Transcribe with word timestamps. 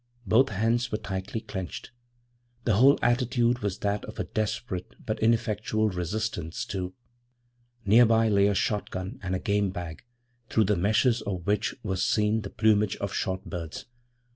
Both 0.25 0.49
hands 0.49 0.91
were 0.91 0.97
tightly 0.97 1.41
clenched. 1.41 1.91
The 2.63 2.73
whole 2.77 2.97
attitude 3.03 3.59
was 3.59 3.77
that 3.77 4.03
of 4.05 4.33
desperate 4.33 4.95
but 5.05 5.19
ineffectual 5.19 5.89
resistance 5.89 6.65
to 6.73 6.85
what? 6.85 6.93
Near 7.85 8.07
by 8.07 8.27
lay 8.27 8.47
a 8.47 8.55
shotgun 8.55 9.19
and 9.21 9.35
a 9.35 9.39
game 9.39 9.69
bag 9.69 10.01
through 10.49 10.63
the 10.63 10.75
meshes 10.75 11.21
of 11.21 11.45
which 11.45 11.75
was 11.83 12.03
seen 12.03 12.41
the 12.41 12.49
plumage 12.49 12.95
of 12.95 13.13
shot 13.13 13.45
birds. 13.45 13.85